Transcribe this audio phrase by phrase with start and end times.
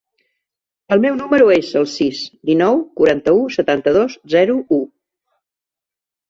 [0.95, 4.81] El meu número es el sis, dinou, quaranta-u, setanta-dos, zero, u.